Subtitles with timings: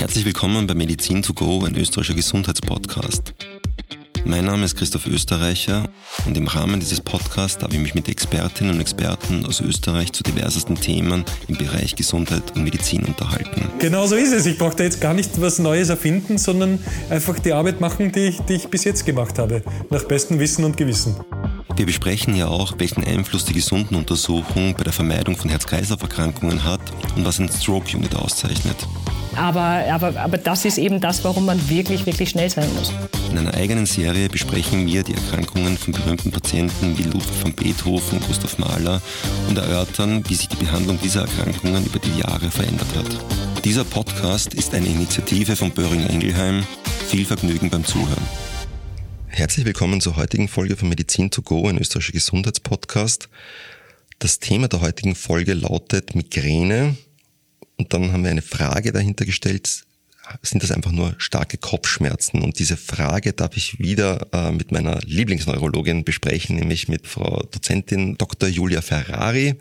[0.00, 3.34] Herzlich willkommen bei Medizin to go, ein österreichischer Gesundheitspodcast.
[4.24, 5.90] Mein Name ist Christoph Österreicher
[6.24, 10.22] und im Rahmen dieses Podcasts darf ich mich mit Expertinnen und Experten aus Österreich zu
[10.22, 13.68] diversesten Themen im Bereich Gesundheit und Medizin unterhalten.
[13.78, 14.46] Genau so ist es.
[14.46, 16.78] Ich brauche da jetzt gar nicht was Neues erfinden, sondern
[17.10, 20.64] einfach die Arbeit machen, die ich, die ich bis jetzt gemacht habe, nach bestem Wissen
[20.64, 21.14] und Gewissen.
[21.76, 26.80] Wir besprechen ja auch, welchen Einfluss die Gesundenuntersuchung bei der Vermeidung von Herz-Kreislauf-Erkrankungen hat
[27.16, 28.76] und was ein Stroke-Unit auszeichnet.
[29.36, 32.92] Aber, aber, aber das ist eben das, warum man wirklich, wirklich schnell sein muss.
[33.30, 38.20] In einer eigenen Serie besprechen wir die Erkrankungen von berühmten Patienten wie Ludwig van Beethoven,
[38.26, 39.00] Gustav Mahler
[39.48, 43.64] und erörtern, wie sich die Behandlung dieser Erkrankungen über die Jahre verändert hat.
[43.64, 46.64] Dieser Podcast ist eine Initiative von Böhringer Ingelheim.
[47.08, 48.26] Viel Vergnügen beim Zuhören.
[49.28, 53.28] Herzlich willkommen zur heutigen Folge von Medizin to go, ein österreichischer Gesundheitspodcast.
[54.18, 56.96] Das Thema der heutigen Folge lautet Migräne.
[57.80, 59.86] Und dann haben wir eine Frage dahinter gestellt.
[60.42, 62.42] Sind das einfach nur starke Kopfschmerzen?
[62.42, 68.18] Und diese Frage darf ich wieder äh, mit meiner Lieblingsneurologin besprechen, nämlich mit Frau Dozentin
[68.18, 68.50] Dr.
[68.50, 69.54] Julia Ferrari.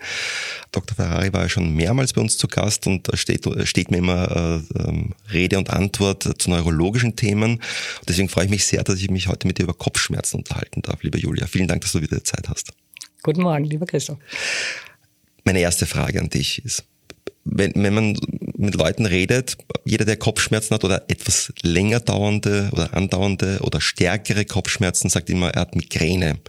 [0.74, 0.98] Dr.
[0.98, 4.64] Ferrari war ja schon mehrmals bei uns zu Gast und da steht, steht mir immer
[4.76, 7.54] äh, ähm, Rede und Antwort zu neurologischen Themen.
[7.54, 10.82] Und deswegen freue ich mich sehr, dass ich mich heute mit dir über Kopfschmerzen unterhalten
[10.82, 11.48] darf, liebe Julia.
[11.48, 12.74] Vielen Dank, dass du wieder Zeit hast.
[13.24, 14.18] Guten Morgen, lieber Christoph.
[15.46, 16.84] Meine erste Frage an dich ist,
[17.46, 18.20] wenn, wenn man
[18.58, 24.46] mit Leuten redet, jeder, der Kopfschmerzen hat oder etwas länger dauernde oder andauernde oder stärkere
[24.46, 26.40] Kopfschmerzen, sagt immer, er hat Migräne.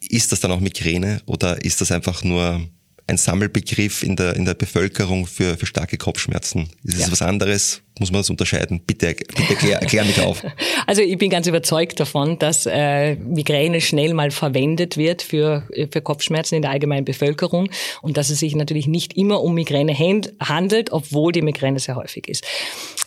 [0.00, 2.68] Ist das dann auch Migräne oder ist das einfach nur
[3.08, 6.68] ein Sammelbegriff in der, in der Bevölkerung für, für starke Kopfschmerzen.
[6.84, 7.12] Ist es ja.
[7.12, 7.80] was anderes?
[7.98, 8.80] Muss man das unterscheiden?
[8.86, 10.44] Bitte, bitte klär, klär mich auf.
[10.86, 16.00] Also ich bin ganz überzeugt davon, dass äh, Migräne schnell mal verwendet wird für, für
[16.00, 17.68] Kopfschmerzen in der allgemeinen Bevölkerung
[18.00, 19.94] und dass es sich natürlich nicht immer um Migräne
[20.40, 22.44] handelt, obwohl die Migräne sehr häufig ist.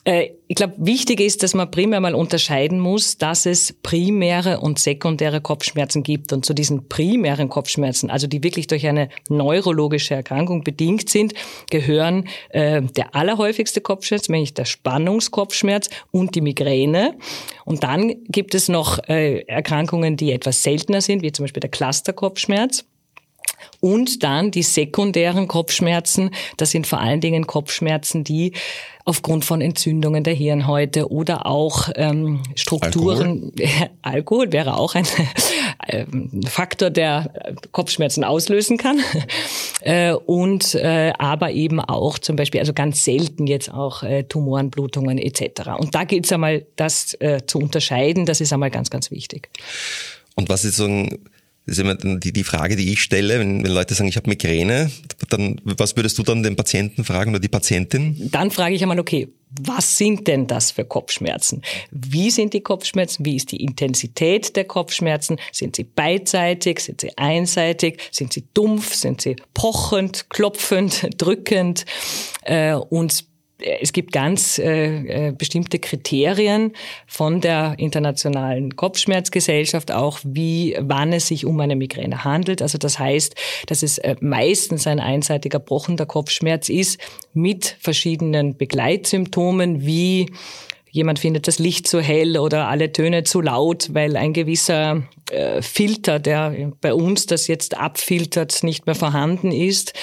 [0.04, 4.80] Äh, ich glaube, wichtig ist, dass man primär mal unterscheiden muss, dass es primäre und
[4.80, 6.34] sekundäre Kopfschmerzen gibt.
[6.34, 11.34] Und zu diesen primären Kopfschmerzen, also die wirklich durch eine neurologische Erkrankung bedingt sind,
[11.70, 17.16] gehören äh, der allerhäufigste Kopfschmerz, nämlich der Spannungskopfschmerz und die Migräne.
[17.66, 21.70] Und dann gibt es noch äh, Erkrankungen, die etwas seltener sind, wie zum Beispiel der
[21.70, 22.86] Clusterkopfschmerz.
[23.82, 26.30] Und dann die sekundären Kopfschmerzen.
[26.58, 28.54] Das sind vor allen Dingen Kopfschmerzen, die
[29.06, 33.52] aufgrund von Entzündungen der Hirnhäute oder auch ähm, Strukturen.
[33.58, 35.06] Alkohol, Alkohol wäre auch ein
[35.88, 36.06] äh,
[36.48, 37.34] Faktor, der
[37.72, 39.00] Kopfschmerzen auslösen kann.
[39.84, 44.70] Äh, und äh, aber eben auch zum Beispiel, also ganz selten jetzt auch äh, Tumoren,
[44.70, 45.72] Blutungen etc.
[45.80, 48.28] Und da gilt es einmal, das äh, zu unterscheiden.
[48.28, 49.50] Das ist einmal ganz, ganz wichtig.
[50.36, 51.18] Und was ist so ein
[51.66, 54.30] das ist immer die, die Frage, die ich stelle, wenn, wenn Leute sagen, ich habe
[54.30, 54.92] Migräne,
[55.30, 58.30] dann was würdest du dann den Patienten fragen oder die Patientin?
[58.32, 59.30] Dann frage ich einmal, okay,
[59.60, 61.62] was sind denn das für Kopfschmerzen?
[61.92, 63.26] Wie sind die Kopfschmerzen?
[63.26, 65.38] Wie ist die Intensität der Kopfschmerzen?
[65.52, 66.80] Sind sie beidseitig?
[66.80, 68.02] Sind sie einseitig?
[68.12, 68.96] Sind sie dumpf?
[68.96, 71.86] Sind sie pochend, klopfend, drückend?
[72.44, 73.26] Äh, und
[73.62, 76.74] es gibt ganz äh, äh, bestimmte Kriterien
[77.08, 82.62] von der internationalen Kopfschmerzgesellschaft auch, wie wann es sich um eine Migräne handelt.
[82.62, 83.36] Also das heißt,
[83.68, 87.00] dass es äh, meistens ein einseitiger brochender Kopfschmerz ist
[87.34, 90.28] mit verschiedenen Begleitsymptomen wie
[90.92, 95.62] jemand findet das Licht zu hell oder alle Töne zu laut, weil ein gewisser äh,
[95.62, 99.94] Filter, der bei uns das jetzt abfiltert, nicht mehr vorhanden ist.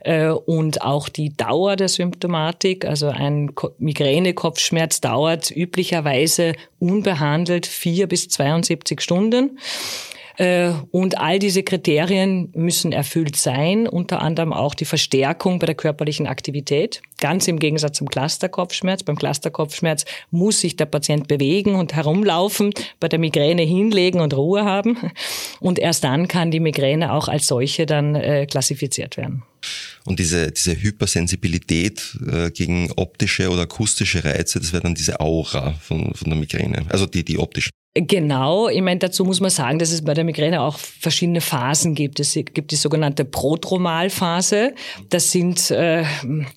[0.00, 8.28] Äh, und auch die Dauer der Symptomatik, also ein Migränekopfschmerz dauert üblicherweise unbehandelt vier bis
[8.28, 9.58] 72 Stunden.
[10.38, 15.74] Äh, und all diese Kriterien müssen erfüllt sein, unter anderem auch die Verstärkung bei der
[15.74, 17.02] körperlichen Aktivität.
[17.20, 19.02] Ganz im Gegensatz zum Clusterkopfschmerz.
[19.02, 24.64] Beim Clusterkopfschmerz muss sich der Patient bewegen und herumlaufen, bei der Migräne hinlegen und Ruhe
[24.64, 24.96] haben.
[25.58, 29.42] Und erst dann kann die Migräne auch als solche dann äh, klassifiziert werden.
[30.04, 35.74] Und diese, diese Hypersensibilität äh, gegen optische oder akustische Reize, das wäre dann diese Aura
[35.74, 37.70] von, von der Migräne, also die, die optischen.
[37.94, 41.94] Genau, ich meine, dazu muss man sagen, dass es bei der Migräne auch verschiedene Phasen
[41.94, 42.20] gibt.
[42.20, 44.74] Es gibt die sogenannte Prodromalphase.
[45.08, 46.04] Das sind äh,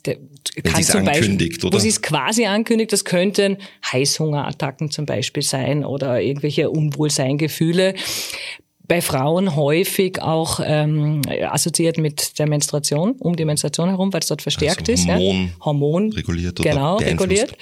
[0.05, 0.17] der,
[0.63, 1.77] kann zum Beispiel, oder?
[1.77, 3.57] wo sie es quasi ankündigt, das könnten
[3.91, 7.95] Heißhungerattacken zum Beispiel sein oder irgendwelche Unwohlseingefühle
[8.91, 14.27] bei Frauen häufig auch ähm, assoziiert mit der Menstruation, um die Menstruation herum, weil es
[14.27, 15.53] dort verstärkt also Hormon ist.
[15.59, 15.65] Ja?
[15.65, 17.53] Hormon reguliert oder Genau, reguliert.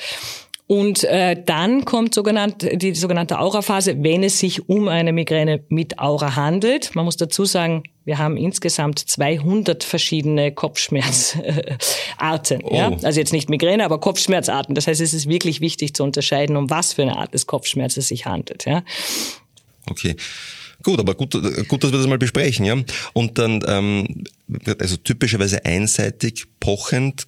[0.66, 6.00] Und äh, dann kommt sogenannt, die sogenannte Auraphase, wenn es sich um eine Migräne mit
[6.00, 6.96] Aura handelt.
[6.96, 12.64] Man muss dazu sagen, wir haben insgesamt 200 verschiedene Kopfschmerzarten.
[12.64, 12.76] Oh.
[12.76, 12.92] Ja?
[13.04, 14.74] Also jetzt nicht Migräne, aber Kopfschmerzarten.
[14.74, 18.08] Das heißt, es ist wirklich wichtig zu unterscheiden, um was für eine Art des Kopfschmerzes
[18.08, 18.66] sich handelt.
[18.66, 18.82] Ja?
[19.92, 20.16] Okay.
[20.84, 21.32] Gut, aber gut,
[21.68, 22.78] gut, dass wir das mal besprechen, ja.
[23.14, 24.24] Und dann, ähm,
[24.80, 27.28] also typischerweise einseitig, pochend,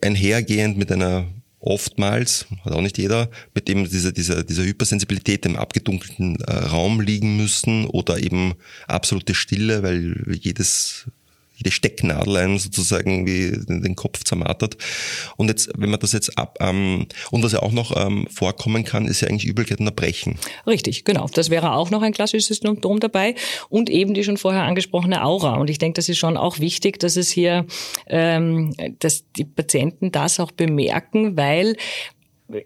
[0.00, 1.26] einhergehend mit einer
[1.62, 7.00] oftmals, hat auch nicht jeder, mit dem dieser, dieser, dieser Hypersensibilität im abgedunkelten äh, Raum
[7.00, 8.54] liegen müssen oder eben
[8.88, 11.06] absolute Stille, weil jedes
[11.62, 14.76] jede Stecknadel einen sozusagen wie den Kopf zermartert.
[15.36, 18.84] Und jetzt, wenn man das jetzt ab, ähm, und was ja auch noch ähm, vorkommen
[18.84, 20.38] kann, ist ja eigentlich Übelkeit und Erbrechen.
[20.66, 21.28] Richtig, genau.
[21.32, 23.34] Das wäre auch noch ein klassisches Symptom dabei
[23.68, 25.54] und eben die schon vorher angesprochene Aura.
[25.54, 27.66] Und ich denke, das ist schon auch wichtig, dass es hier,
[28.08, 31.76] ähm, dass die Patienten das auch bemerken, weil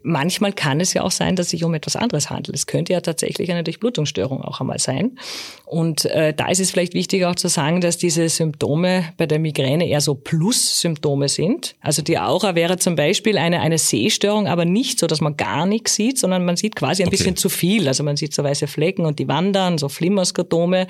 [0.03, 2.57] manchmal kann es ja auch sein, dass sich um etwas anderes handelt.
[2.57, 5.19] Es könnte ja tatsächlich eine Durchblutungsstörung auch einmal sein.
[5.65, 9.39] Und äh, da ist es vielleicht wichtig auch zu sagen, dass diese Symptome bei der
[9.39, 11.75] Migräne eher so Plus-Symptome sind.
[11.81, 15.67] Also die Aura wäre zum Beispiel eine, eine Sehstörung, aber nicht so, dass man gar
[15.67, 17.17] nichts sieht, sondern man sieht quasi ein okay.
[17.17, 17.89] bisschen zu viel.
[17.89, 20.87] Also man sieht so weiße Flecken und die wandern, so Flimmerskotome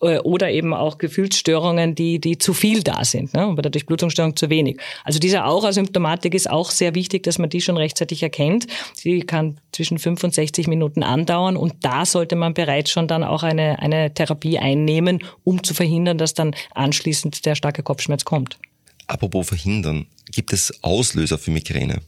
[0.00, 3.48] oder eben auch Gefühlsstörungen, die, die zu viel da sind ne?
[3.48, 4.78] und bei der Durchblutungsstörung zu wenig.
[5.04, 8.66] Also diese Aura-Symptomatik ist auch sehr wichtig, dass man die schon rechtzeitig erkennt.
[8.94, 13.80] Sie kann zwischen 65 Minuten andauern und da sollte man bereits schon dann auch eine,
[13.80, 18.58] eine Therapie einnehmen, um zu verhindern, dass dann anschließend der starke Kopfschmerz kommt.
[19.08, 22.02] Apropos verhindern, gibt es Auslöser für Migräne?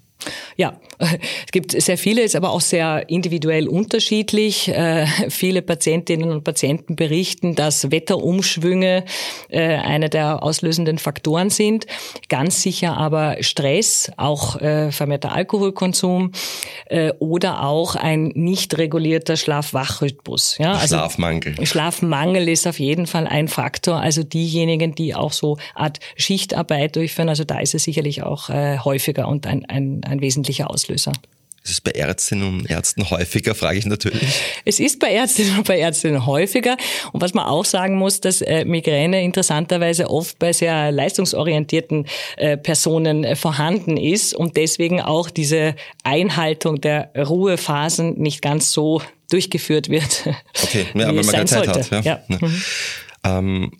[0.57, 4.69] Ja, es gibt sehr viele, ist aber auch sehr individuell unterschiedlich.
[4.69, 9.05] Äh, viele Patientinnen und Patienten berichten, dass Wetterumschwünge
[9.49, 11.87] äh, einer der auslösenden Faktoren sind.
[12.29, 16.33] Ganz sicher aber Stress, auch äh, vermehrter Alkoholkonsum
[17.21, 20.57] oder auch ein nicht regulierter Schlaf-Wach-Rhythmus.
[20.59, 21.67] Ja, also Schlafmangel.
[21.67, 24.01] Schlafmangel ist auf jeden Fall ein Faktor.
[24.01, 29.29] Also diejenigen, die auch so Art Schichtarbeit durchführen, also da ist es sicherlich auch häufiger
[29.29, 31.13] und ein, ein ein wesentlicher Auslöser.
[31.63, 34.23] Ist es bei Ärztinnen und Ärzten häufiger, frage ich natürlich.
[34.65, 36.79] Es ist bei Ärztinnen und bei Ärztinnen häufiger.
[37.13, 42.07] Und was man auch sagen muss, dass äh, Migräne interessanterweise oft bei sehr leistungsorientierten
[42.39, 49.03] äh, Personen äh, vorhanden ist und deswegen auch diese Einhaltung der Ruhephasen nicht ganz so
[49.31, 50.29] durchgeführt wird.
[50.65, 51.97] Okay, ja, weil man keine Zeit sollte.
[51.97, 52.05] hat.
[52.07, 52.21] Ja.
[52.27, 52.39] ja.
[52.41, 52.63] Mhm.
[53.23, 53.73] Ähm,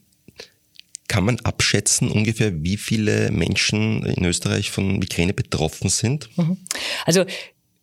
[1.11, 6.31] kann man abschätzen ungefähr, wie viele Menschen in Österreich von Migräne betroffen sind?
[6.39, 6.59] Mhm.
[7.05, 7.25] Also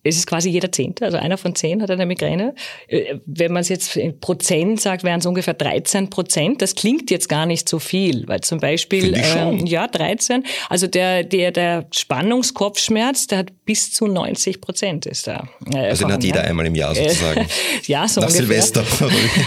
[0.08, 2.54] es ist quasi jeder Zehnte, also einer von zehn hat eine Migräne.
[2.88, 6.62] Äh, wenn man es jetzt in Prozent sagt, wären es ungefähr 13 Prozent.
[6.62, 10.44] Das klingt jetzt gar nicht so viel, weil zum Beispiel, äh, ja, 13.
[10.68, 15.46] Also der, der, der Spannungskopfschmerz, der hat bis zu 90 Prozent ist da.
[15.72, 17.46] Äh, also den hat jeder einmal im Jahr sozusagen.
[17.86, 18.62] ja, so Nach ungefähr.
[18.62, 18.84] Silvester.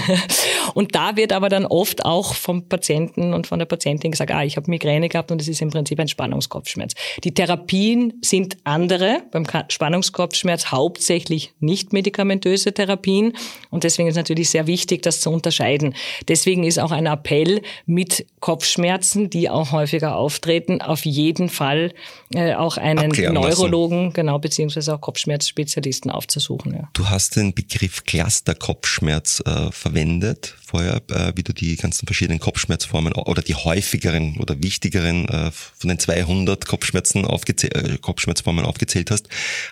[0.75, 4.43] und da wird aber dann oft auch vom Patienten und von der Patientin gesagt, ah,
[4.43, 6.93] ich habe Migräne gehabt und es ist im Prinzip ein Spannungskopfschmerz.
[7.23, 13.33] Die Therapien sind andere beim Spannungskopfschmerz Kopfschmerz hauptsächlich nicht medikamentöse Therapien.
[13.69, 15.95] Und deswegen ist natürlich sehr wichtig, das zu unterscheiden.
[16.27, 21.93] Deswegen ist auch ein Appell mit Kopfschmerzen, die auch häufiger auftreten, auf jeden Fall
[22.33, 24.13] äh, auch einen Neurologen, lassen.
[24.13, 26.73] genau, beziehungsweise auch Kopfschmerzspezialisten aufzusuchen.
[26.73, 26.89] Ja.
[26.93, 33.13] Du hast den Begriff Cluster-Kopfschmerz äh, verwendet vorher, äh, wie du die ganzen verschiedenen Kopfschmerzformen
[33.13, 39.27] oder die häufigeren oder wichtigeren äh, von den 200 Kopfschmerzen aufgezäh äh, Kopfschmerzformen aufgezählt hast.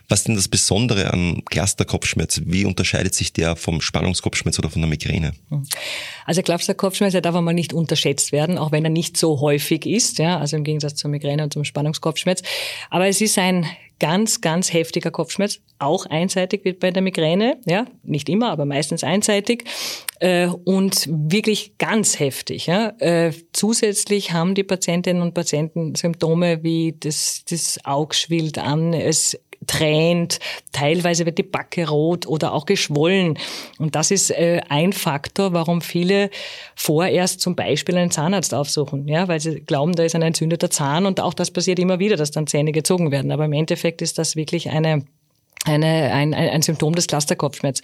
[0.09, 2.41] Was denn das Besondere an Cluster-Kopfschmerz?
[2.45, 5.33] Wie unterscheidet sich der vom Spannungskopfschmerz oder von der Migräne?
[5.49, 5.65] Hm.
[6.25, 10.37] Also Cluster-Kopfschmerz, darf einmal nicht unterschätzt werden, auch wenn er nicht so häufig ist, ja,
[10.37, 12.41] also im Gegensatz zur Migräne und zum Spannungskopfschmerz.
[12.89, 13.65] Aber es ist ein
[13.99, 19.03] ganz, ganz heftiger Kopfschmerz, auch einseitig wird bei der Migräne, ja, nicht immer, aber meistens
[19.03, 19.65] einseitig
[20.19, 22.67] äh, und wirklich ganz heftig.
[22.67, 22.93] Ja.
[22.99, 29.39] Äh, zusätzlich haben die Patientinnen und Patienten Symptome wie das, das Aug schwillt an, es
[29.69, 30.39] tränt,
[30.71, 33.37] teilweise wird die Backe rot oder auch geschwollen.
[33.77, 36.31] Und das ist äh, ein Faktor, warum viele
[36.75, 41.05] vorerst zum Beispiel einen Zahnarzt aufsuchen, ja, weil sie glauben, da ist ein entzündeter Zahn
[41.05, 43.31] und auch das passiert immer wieder, dass dann Zähne gezogen werden.
[43.31, 45.05] Aber im Endeffekt ist das wirklich eine
[45.69, 47.81] eine, ein, ein Symptom des Clusterkopfschmerz.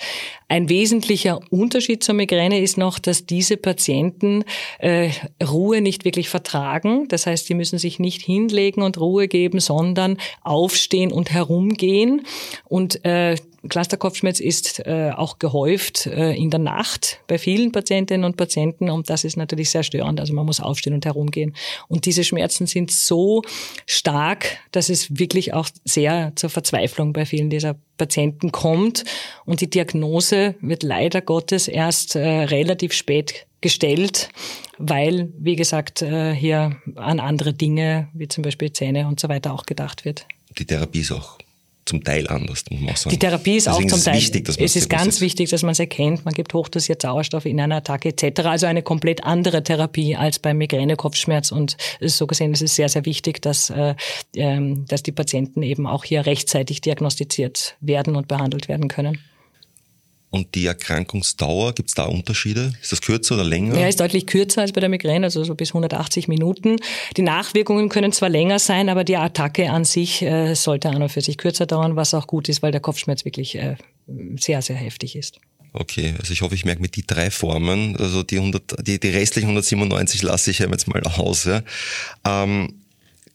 [0.47, 4.43] Ein wesentlicher Unterschied zur Migräne ist noch, dass diese Patienten
[4.79, 5.11] äh,
[5.43, 7.07] Ruhe nicht wirklich vertragen.
[7.07, 12.25] Das heißt, sie müssen sich nicht hinlegen und Ruhe geben, sondern aufstehen und herumgehen.
[12.65, 13.35] Und äh,
[13.69, 19.09] Clusterkopfschmerz ist äh, auch gehäuft äh, in der Nacht bei vielen Patientinnen und Patienten und
[19.09, 20.19] das ist natürlich sehr störend.
[20.19, 21.55] Also man muss aufstehen und herumgehen.
[21.87, 23.41] Und diese Schmerzen sind so
[23.85, 29.03] stark, dass es wirklich auch sehr zur Verzweiflung bei vielen dieser Patienten kommt.
[29.45, 34.29] Und die Diagnose wird leider Gottes erst äh, relativ spät gestellt,
[34.77, 39.53] weil, wie gesagt, äh, hier an andere Dinge, wie zum Beispiel Zähne und so weiter
[39.53, 40.27] auch gedacht wird.
[40.57, 41.37] Die Therapie ist auch
[41.85, 43.11] zum Teil anders, muss man sagen.
[43.11, 44.15] Die Therapie ist Deswegen auch zum Teil.
[44.15, 46.25] Wichtig, dass es ist ganz wichtig, dass man es erkennt.
[46.25, 48.41] Man gibt hochdosiert Sauerstoff in einer Attacke etc.
[48.41, 51.51] Also eine komplett andere Therapie als beim Migräne-Kopfschmerz.
[51.51, 53.95] Und so gesehen ist es sehr, sehr wichtig, dass, äh,
[54.35, 59.19] ähm, dass die Patienten eben auch hier rechtzeitig diagnostiziert werden und behandelt werden können.
[60.35, 62.73] Und die Erkrankungsdauer, gibt es da Unterschiede?
[62.81, 63.79] Ist das kürzer oder länger?
[63.79, 66.75] Ja, ist deutlich kürzer als bei der Migräne, also so bis 180 Minuten.
[67.15, 71.07] Die Nachwirkungen können zwar länger sein, aber die Attacke an sich äh, sollte an und
[71.07, 73.77] für sich kürzer dauern, was auch gut ist, weil der Kopfschmerz wirklich äh,
[74.35, 75.39] sehr, sehr heftig ist.
[75.71, 79.09] Okay, also ich hoffe, ich merke mir die drei Formen, also die, 100, die, die
[79.09, 81.45] restlichen 197 lasse ich jetzt mal aus.
[81.45, 81.63] Ja.
[82.27, 82.81] Ähm,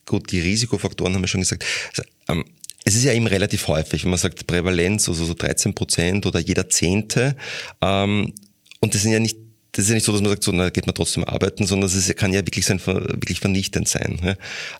[0.04, 1.64] gut, die Risikofaktoren haben wir schon gesagt.
[1.96, 2.44] Also, ähm,
[2.84, 6.40] es ist ja eben relativ häufig, wenn man sagt Prävalenz, also so 13 Prozent oder
[6.40, 7.36] jeder Zehnte.
[7.80, 8.32] Ähm,
[8.80, 9.36] und das sind ja nicht
[9.72, 11.88] das ist ja nicht so, dass man sagt, so, na, geht man trotzdem arbeiten, sondern
[11.88, 14.18] es kann ja wirklich sein, wirklich vernichtend sein.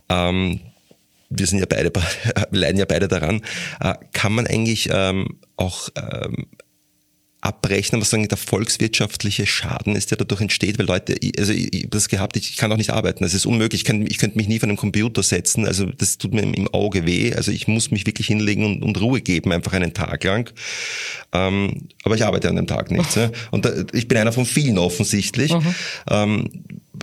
[0.09, 0.29] Ja.
[0.29, 0.61] Ähm,
[1.29, 1.93] wir sind ja beide,
[2.51, 3.43] leiden ja beide daran.
[3.81, 6.47] Äh, kann man eigentlich ähm, auch ähm,
[7.41, 11.91] abrechnen, was sagen der volkswirtschaftliche Schaden ist, der dadurch entsteht, weil Leute, also ich, ich
[11.91, 14.49] das gehabt, ich kann auch nicht arbeiten, das ist unmöglich, ich, kann, ich könnte mich
[14.49, 17.91] nie von einem Computer setzen, also das tut mir im Auge weh, also ich muss
[17.91, 20.53] mich wirklich hinlegen und, und Ruhe geben, einfach einen Tag lang,
[21.33, 23.17] ähm, aber ich arbeite an dem Tag nicht.
[23.17, 23.31] Ja?
[23.51, 25.53] Und da, ich bin einer von vielen offensichtlich.
[25.53, 25.75] Mhm.
[26.11, 26.51] Ähm,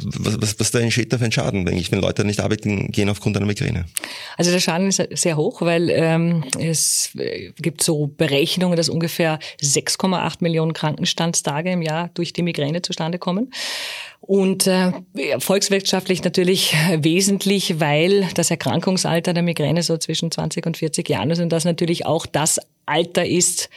[0.04, 3.10] was, was, was da entsteht da für ein Schaden, denke wenn Leute nicht arbeiten gehen
[3.10, 3.86] aufgrund einer Migräne?
[4.38, 7.12] Also der Schaden ist sehr hoch, weil ähm, es
[7.58, 13.52] gibt so Berechnungen, dass ungefähr 6,8 Millionen Krankenstandstage im Jahr durch die Migräne zustande kommen.
[14.22, 14.92] Und äh,
[15.40, 21.40] volkswirtschaftlich natürlich wesentlich, weil das Erkrankungsalter der Migräne so zwischen 20 und 40 Jahren ist
[21.40, 23.70] und das natürlich auch das Alter ist,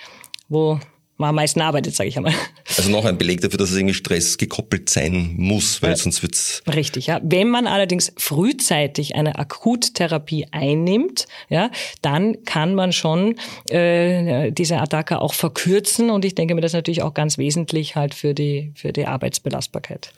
[0.49, 0.81] wo
[1.21, 2.35] man am meisten arbeitet, sage ich einmal.
[2.77, 6.23] Also noch ein Beleg dafür, dass es irgendwie Stress gekoppelt sein muss, weil ja, sonst
[6.23, 7.21] wird's Richtig, ja.
[7.23, 11.71] Wenn man allerdings frühzeitig eine Akuttherapie einnimmt, ja,
[12.03, 13.37] dann kann man schon
[13.71, 17.97] äh, diese Attacke auch verkürzen und ich denke mir, das ist natürlich auch ganz wesentlich
[17.97, 20.13] halt für die für die Arbeitsbelastbarkeit.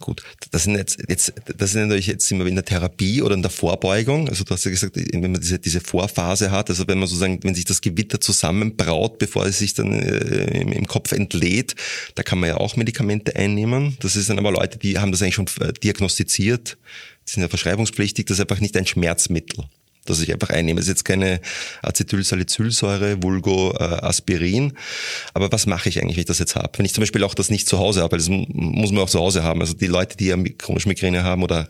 [0.00, 3.42] Gut, das sind jetzt, jetzt, das sind natürlich jetzt immer in der Therapie oder in
[3.42, 4.28] der Vorbeugung.
[4.28, 7.42] Also du hast ja gesagt, wenn man diese, diese Vorphase hat, also wenn man sozusagen,
[7.42, 11.74] wenn sich das Gewitter zusammenbraut, bevor es sich dann äh, im, im, Kopf entlädt,
[12.14, 13.96] da kann man ja auch Medikamente einnehmen.
[13.98, 16.78] Das ist dann aber Leute, die haben das eigentlich schon äh, diagnostiziert,
[17.24, 19.64] sind ja verschreibungspflichtig, das ist einfach nicht ein Schmerzmittel
[20.08, 20.80] das ich einfach einnehme.
[20.80, 21.40] Das ist jetzt keine
[21.82, 24.72] Acetylsalicylsäure, Vulgo äh, Aspirin.
[25.34, 26.78] Aber was mache ich eigentlich, wenn ich das jetzt habe?
[26.78, 29.10] Wenn ich zum Beispiel auch das nicht zu Hause habe, weil das muss man auch
[29.10, 29.60] zu Hause haben.
[29.60, 31.68] Also die Leute, die ja chronische Migräne haben oder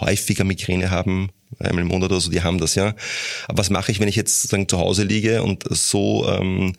[0.00, 2.94] häufiger Migräne haben, einmal im Monat oder so, die haben das ja.
[3.48, 6.74] Aber was mache ich, wenn ich jetzt sozusagen zu Hause liege und so, ähm,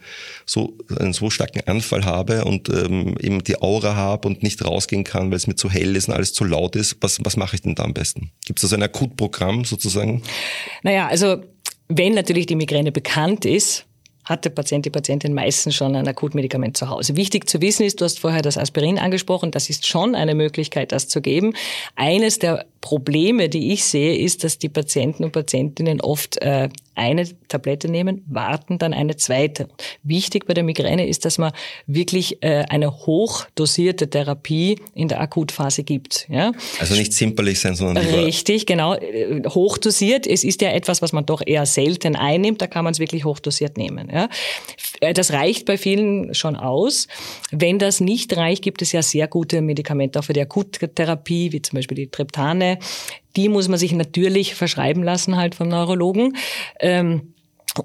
[0.45, 5.03] so einen so starken Anfall habe und ähm, eben die Aura habe und nicht rausgehen
[5.03, 6.97] kann, weil es mir zu hell ist und alles zu laut ist?
[7.01, 8.31] Was, was mache ich denn da am besten?
[8.45, 10.21] Gibt es da so ein Akutprogramm sozusagen?
[10.83, 11.43] Naja, also
[11.87, 13.85] wenn natürlich die Migräne bekannt ist,
[14.29, 17.15] hat der Patient, die Patientin meistens schon ein Akutmedikament zu Hause.
[17.15, 20.91] Wichtig zu wissen ist, du hast vorher das Aspirin angesprochen, das ist schon eine Möglichkeit,
[20.91, 21.55] das zu geben.
[21.95, 26.69] Eines der Probleme, die ich sehe, ist, dass die Patienten und Patientinnen oft äh,
[26.99, 29.69] eine Tablette nehmen, warten dann eine zweite.
[30.03, 31.53] Wichtig bei der Migräne ist, dass man
[31.87, 36.27] wirklich äh, eine hochdosierte Therapie in der Akutphase gibt.
[36.29, 36.51] Ja?
[36.79, 38.95] Also nicht zimperlich sein, sondern richtig, genau,
[39.47, 40.27] hochdosiert.
[40.27, 42.61] Es ist ja etwas, was man doch eher selten einnimmt.
[42.61, 44.09] Da kann man es wirklich hochdosiert nehmen.
[44.11, 44.27] Ja?
[44.99, 47.07] Äh, das reicht bei vielen schon aus.
[47.51, 51.61] Wenn das nicht reicht, gibt es ja sehr gute Medikamente auch für die Akuttherapie, wie
[51.61, 52.68] zum Beispiel die Triptane
[53.35, 56.35] die muss man sich natürlich verschreiben lassen halt vom Neurologen.
[56.79, 57.33] Ähm,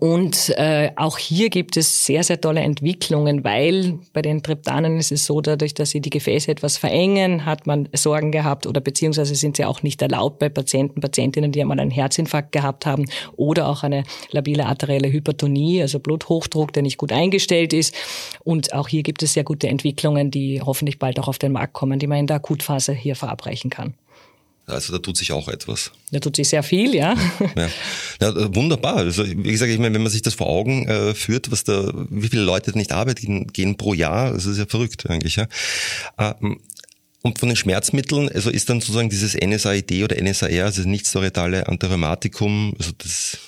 [0.01, 5.13] und äh, auch hier gibt es sehr, sehr tolle Entwicklungen, weil bei den Triptanen ist
[5.13, 9.35] es so, dadurch, dass sie die Gefäße etwas verengen, hat man Sorgen gehabt oder beziehungsweise
[9.35, 13.05] sind sie auch nicht erlaubt bei Patienten, Patientinnen, die einmal einen Herzinfarkt gehabt haben
[13.37, 17.95] oder auch eine labile arterielle Hypertonie, also Bluthochdruck, der nicht gut eingestellt ist.
[18.43, 21.75] Und auch hier gibt es sehr gute Entwicklungen, die hoffentlich bald auch auf den Markt
[21.75, 23.95] kommen, die man in der Akutphase hier verabreichen kann.
[24.67, 25.91] Also da tut sich auch etwas.
[26.11, 27.15] Da tut sich sehr viel, ja.
[27.57, 27.69] ja.
[28.21, 28.97] ja wunderbar.
[28.97, 31.93] Also wie gesagt, ich meine, wenn man sich das vor Augen äh, führt, was da,
[32.09, 35.37] wie viele Leute nicht arbeiten gehen pro Jahr, das ist ja verrückt eigentlich.
[35.37, 35.49] Ja.
[36.19, 36.61] Ähm,
[37.23, 41.67] und von den Schmerzmitteln, also ist dann sozusagen dieses NSAID oder NSAR, also nicht steroidale
[41.69, 43.39] Antirheumatikum, also das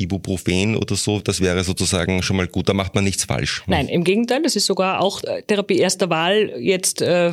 [0.00, 3.62] Ibuprofen oder so, das wäre sozusagen schon mal gut, da macht man nichts falsch.
[3.66, 7.32] Nein, im Gegenteil, das ist sogar auch äh, Therapie erster Wahl, jetzt äh,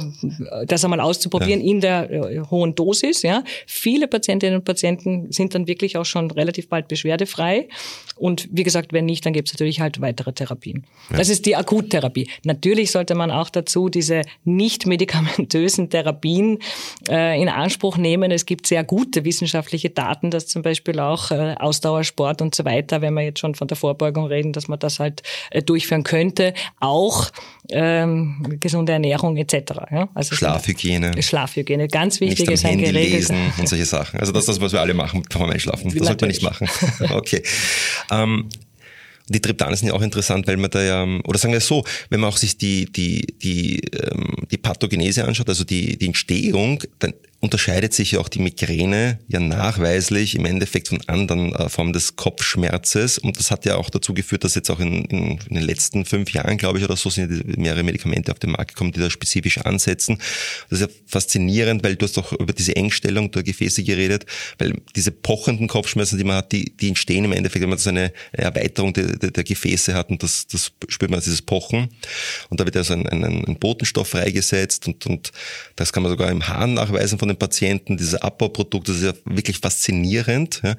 [0.67, 1.67] das einmal auszuprobieren ja.
[1.67, 3.21] in der äh, hohen Dosis.
[3.21, 3.43] Ja.
[3.65, 7.67] Viele Patientinnen und Patienten sind dann wirklich auch schon relativ bald beschwerdefrei.
[8.15, 10.86] Und wie gesagt, wenn nicht, dann gibt es natürlich halt weitere Therapien.
[11.09, 11.17] Ja.
[11.17, 12.29] Das ist die Akuttherapie.
[12.43, 16.59] Natürlich sollte man auch dazu diese nicht medikamentösen Therapien
[17.09, 18.31] äh, in Anspruch nehmen.
[18.31, 23.01] Es gibt sehr gute wissenschaftliche Daten, dass zum Beispiel auch äh, Ausdauersport und so weiter,
[23.01, 26.53] wenn wir jetzt schon von der Vorbeugung reden, dass man das halt äh, durchführen könnte.
[26.79, 27.31] Auch
[27.71, 29.55] ähm, gesunde Ernährung etc.
[29.91, 30.09] Ja?
[30.13, 31.21] Also Schlafhygiene.
[31.21, 34.19] Schlafhygiene, ganz wichtig ist ein Handy lesen und solche Sachen.
[34.19, 35.93] Also das ist das, was wir alle machen vor dem Einschlafen.
[35.95, 36.67] Das sollte man nicht machen.
[37.13, 37.41] okay.
[38.11, 38.49] Ähm,
[39.29, 41.83] die Triptane sind ja auch interessant, weil man da ja, oder sagen wir es so,
[42.09, 46.81] wenn man auch sich die, die, die, ähm, die Pathogenese anschaut, also die, die Entstehung,
[46.99, 51.94] dann unterscheidet sich ja auch die Migräne ja nachweislich im Endeffekt von anderen äh, Formen
[51.94, 53.20] des Kopfschmerzes.
[53.20, 56.06] Und das hat ja auch dazu geführt, dass jetzt auch in, in, in den letzten
[56.06, 59.10] fünf Jahren, glaube ich, oder so, sind mehrere Medikamente auf den Markt gekommen, die da
[59.10, 60.17] spezifisch ansetzen.
[60.70, 64.25] Das ist ja faszinierend, weil du hast auch über diese Engstellung der Gefäße geredet,
[64.58, 67.89] weil diese pochenden Kopfschmerzen, die man hat, die, die entstehen im Endeffekt, wenn man so
[67.89, 71.89] eine, Erweiterung der, der, der, Gefäße hat und das, das spürt man, dieses Pochen.
[72.50, 75.32] Und da wird also ein, ein, ein Botenstoff freigesetzt und, und
[75.75, 79.13] das kann man sogar im Hahn nachweisen von den Patienten, diese Abbauprodukte, das ist ja
[79.25, 80.62] wirklich faszinierend.
[80.63, 80.75] Ja.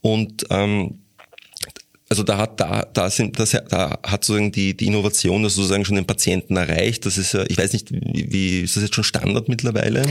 [0.00, 0.98] Und ähm,
[2.10, 5.84] also da hat da da sind das da hat sozusagen die die Innovation das sozusagen
[5.84, 7.06] schon den Patienten erreicht.
[7.06, 10.02] Das ist ja ich weiß nicht wie ist das jetzt schon Standard mittlerweile?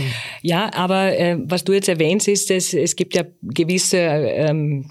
[0.41, 4.89] Ja, aber äh, was du jetzt erwähnst ist, es es gibt ja gewisse ähm,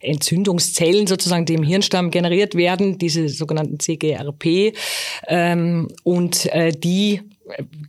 [0.00, 4.74] Entzündungszellen sozusagen, die im Hirnstamm generiert werden, diese sogenannten CGRP
[5.26, 7.22] ähm, und äh, die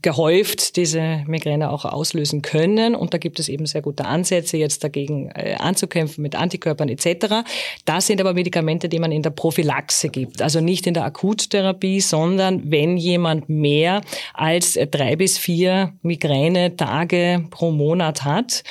[0.02, 2.96] gehäuft diese Migräne auch auslösen können.
[2.96, 7.44] Und da gibt es eben sehr gute Ansätze, jetzt dagegen äh, anzukämpfen mit Antikörpern etc.
[7.86, 10.42] Das sind aber Medikamente, die man in der Prophylaxe gibt.
[10.42, 14.02] Also nicht in der Akuttherapie, sondern wenn jemand mehr
[14.34, 18.64] als drei bis vier Migräne-Tage pro Monat hat,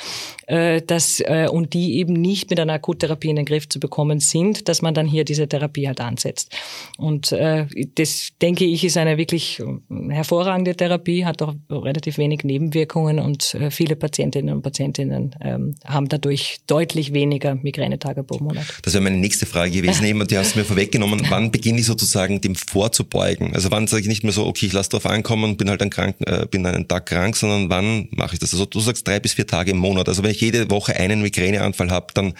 [0.49, 4.19] äh, dass, äh, und die eben nicht mit einer Akuttherapie in den Griff zu bekommen
[4.19, 6.55] sind, dass man dann hier diese Therapie halt ansetzt.
[6.97, 9.61] Und äh, das, denke ich, ist eine wirklich
[10.09, 16.07] hervorragende Therapie, hat auch relativ wenig Nebenwirkungen und äh, viele Patientinnen und Patientinnen ähm, haben
[16.07, 18.65] dadurch deutlich weniger Migränetage pro Monat.
[18.83, 20.05] Das wäre meine nächste Frage gewesen.
[20.05, 20.23] Ja.
[20.23, 23.53] Du hast mir vorweggenommen, wann beginne ich sozusagen dem vorzubeugen?
[23.53, 25.81] Also wann sage ich nicht mehr so, okay, ich lasse drauf ankommen und bin halt
[25.81, 28.53] dann krank, äh, bin einen Tag krank, sondern wann mache ich das?
[28.53, 30.07] Also du sagst drei bis vier Tage im Monat.
[30.07, 32.33] Also wenn ich jede Woche einen Migräneanfall habe, dann,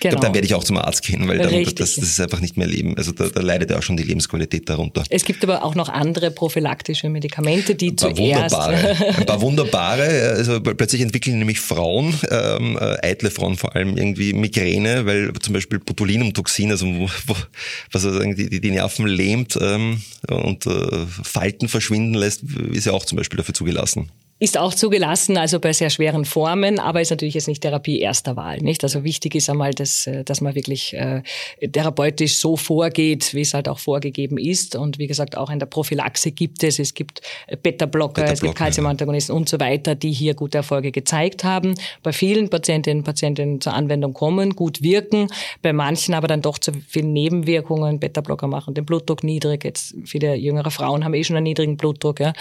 [0.00, 0.18] genau.
[0.18, 2.66] dann werde ich auch zum Arzt gehen, weil dann, das, das, ist einfach nicht mehr
[2.66, 2.96] Leben.
[2.96, 5.04] Also da, da leidet ja auch schon die Lebensqualität darunter.
[5.10, 8.52] Es gibt aber auch noch andere prophylaktische Medikamente, die ein paar zuerst...
[8.52, 10.34] Wunderbare, ein paar wunderbare.
[10.36, 15.54] Also plötzlich entwickeln nämlich Frauen, ähm, äh, eitle Frauen vor allem, irgendwie Migräne, weil zum
[15.54, 17.08] Beispiel Botulinumtoxin, also wo,
[17.92, 23.04] was die, die, die Nerven lähmt ähm, und äh, Falten verschwinden lässt, ist ja auch
[23.04, 24.10] zum Beispiel dafür zugelassen.
[24.38, 28.36] Ist auch zugelassen, also bei sehr schweren Formen, aber ist natürlich jetzt nicht Therapie erster
[28.36, 28.58] Wahl.
[28.58, 28.84] Nicht?
[28.84, 31.22] Also wichtig ist einmal, dass, äh, dass man wirklich äh,
[31.72, 34.76] therapeutisch so vorgeht, wie es halt auch vorgegeben ist.
[34.76, 37.22] Und wie gesagt, auch in der Prophylaxe gibt es, es gibt
[37.62, 39.38] Beta-Blocker, Beta es gibt Calcium-Antagonisten ja.
[39.38, 41.74] und so weiter, die hier gute Erfolge gezeigt haben.
[42.02, 45.28] Bei vielen Patientinnen und Patienten zur Anwendung kommen, gut wirken,
[45.62, 48.00] bei manchen aber dann doch zu vielen Nebenwirkungen.
[48.00, 52.20] Beta-Blocker machen den Blutdruck niedrig, jetzt viele jüngere Frauen haben eh schon einen niedrigen Blutdruck.
[52.20, 52.34] Ja?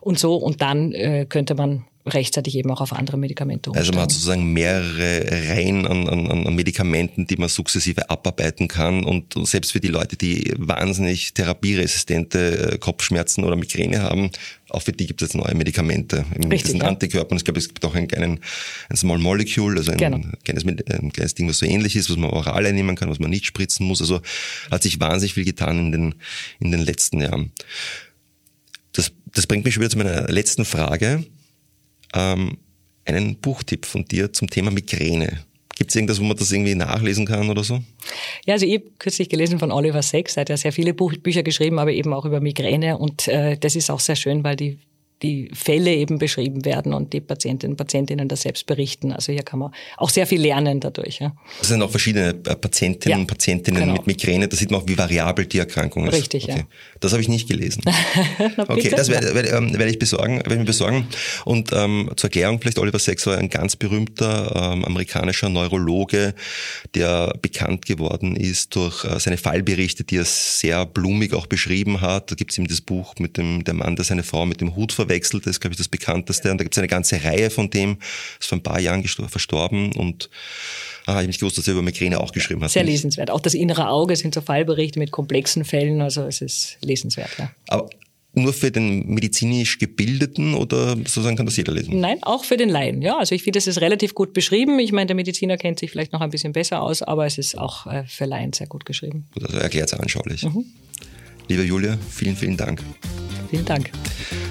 [0.00, 3.88] Und so, und dann äh, könnte man rechtzeitig eben auch auf andere Medikamente umsteigen.
[3.88, 9.04] Also man hat sozusagen mehrere Reihen an, an, an Medikamenten, die man sukzessive abarbeiten kann
[9.04, 14.30] und selbst für die Leute, die wahnsinnig therapieresistente äh, Kopfschmerzen oder Migräne haben,
[14.70, 16.24] auch für die gibt es jetzt neue Medikamente.
[16.38, 16.88] Richtig, das sind ja.
[16.88, 18.40] Antikörper ich glaube, es gibt auch einen kleinen
[18.88, 20.20] ein Small Molecule, also ein, genau.
[20.42, 23.28] kleines, ein kleines Ding, was so ähnlich ist, was man oral einnehmen kann, was man
[23.28, 24.00] nicht spritzen muss.
[24.00, 24.22] Also
[24.70, 26.14] hat sich wahnsinnig viel getan in den,
[26.60, 27.52] in den letzten Jahren.
[29.36, 31.24] Das, bringt mich schon wieder zu meiner letzten Frage.
[32.14, 32.56] Ähm,
[33.04, 35.44] einen Buchtipp von dir zum Thema Migräne.
[35.76, 37.82] Gibt es irgendwas, wo man das irgendwie nachlesen kann oder so?
[38.46, 41.12] Ja, also ich habe kürzlich gelesen von Oliver Sacks, er hat ja sehr viele Buch
[41.18, 44.56] Bücher geschrieben, aber eben auch über Migräne und äh, das ist auch sehr schön, weil
[44.56, 44.78] die
[45.22, 49.12] die Fälle eben beschrieben werden und die Patientinnen und Patientinnen das selbst berichten.
[49.12, 51.20] Also hier kann man auch sehr viel lernen dadurch.
[51.20, 51.34] Ja.
[51.58, 53.94] Das sind auch verschiedene äh, Patientinnen und ja, Patientinnen genau.
[53.94, 54.46] mit Migräne.
[54.46, 56.14] Da sieht man auch, wie variabel die Erkrankung ist.
[56.14, 56.58] Richtig, okay.
[56.58, 56.64] ja.
[57.00, 57.82] Das habe ich nicht gelesen.
[58.68, 61.06] okay, das werde, werde, ähm, werde ich besorgen, werde ich mir besorgen.
[61.46, 66.34] Und ähm, zur Erklärung vielleicht, Oliver Sacks war ein ganz berühmter ähm, amerikanischer Neurologe,
[66.94, 72.30] der bekannt geworden ist durch äh, seine Fallberichte, die er sehr blumig auch beschrieben hat.
[72.30, 74.76] Da gibt es ihm das Buch mit dem der Mann, der seine Frau mit dem
[74.76, 76.50] Hut verwendet verwechselt, das ist, glaube ich, das bekannteste.
[76.50, 77.98] Und da gibt es eine ganze Reihe von dem,
[78.40, 80.30] ist vor ein paar Jahren verstorben und
[81.08, 82.72] Ah, ich habe nicht gewusst, dass er über Migräne auch geschrieben hat.
[82.72, 83.30] Sehr lesenswert.
[83.30, 87.52] Auch das innere Auge sind so Fallberichte mit komplexen Fällen, also es ist lesenswert, ja.
[87.68, 87.88] Aber
[88.34, 92.00] nur für den medizinisch Gebildeten oder sozusagen kann das jeder lesen?
[92.00, 93.02] Nein, auch für den Laien.
[93.02, 94.78] Ja, also ich finde, das ist relativ gut beschrieben.
[94.80, 97.56] Ich meine, der Mediziner kennt sich vielleicht noch ein bisschen besser aus, aber es ist
[97.56, 99.28] auch äh, für Laien sehr gut geschrieben.
[99.32, 100.42] Gut, also erklärt es anschaulich.
[100.42, 100.66] Mhm.
[101.48, 102.82] Liebe Julia, vielen, vielen Dank.
[103.48, 103.90] Vielen Dank.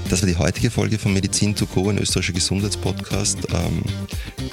[0.09, 3.39] Das war die heutige Folge von Medizin to go, ein österreichischer Gesundheitspodcast.
[3.53, 3.81] Ähm,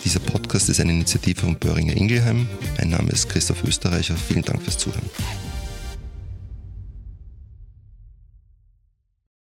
[0.05, 2.49] dieser Podcast ist eine Initiative von Böhringer Ingelheim.
[2.79, 4.15] Mein Name ist Christoph Österreicher.
[4.17, 5.09] Vielen Dank fürs Zuhören.